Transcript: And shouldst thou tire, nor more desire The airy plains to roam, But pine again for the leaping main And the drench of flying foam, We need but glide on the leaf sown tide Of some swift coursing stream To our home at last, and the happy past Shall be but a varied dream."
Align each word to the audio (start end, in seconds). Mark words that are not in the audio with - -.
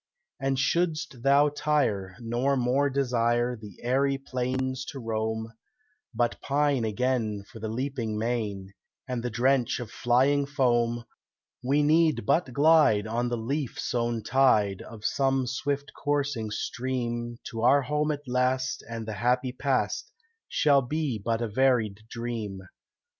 And 0.39 0.57
shouldst 0.57 1.21
thou 1.21 1.49
tire, 1.49 2.15
nor 2.19 2.57
more 2.57 2.89
desire 2.89 3.55
The 3.55 3.77
airy 3.83 4.17
plains 4.17 4.83
to 4.85 4.97
roam, 4.99 5.53
But 6.11 6.41
pine 6.41 6.83
again 6.83 7.43
for 7.43 7.59
the 7.59 7.67
leaping 7.69 8.17
main 8.17 8.73
And 9.07 9.21
the 9.21 9.29
drench 9.29 9.79
of 9.79 9.91
flying 9.91 10.47
foam, 10.47 11.05
We 11.63 11.83
need 11.83 12.25
but 12.25 12.51
glide 12.51 13.05
on 13.05 13.29
the 13.29 13.37
leaf 13.37 13.77
sown 13.79 14.23
tide 14.23 14.81
Of 14.81 15.05
some 15.05 15.45
swift 15.45 15.91
coursing 15.93 16.49
stream 16.49 17.37
To 17.51 17.61
our 17.61 17.83
home 17.83 18.09
at 18.11 18.27
last, 18.27 18.83
and 18.89 19.07
the 19.07 19.13
happy 19.21 19.51
past 19.51 20.11
Shall 20.47 20.81
be 20.81 21.19
but 21.23 21.43
a 21.43 21.47
varied 21.47 21.99
dream." 22.09 22.61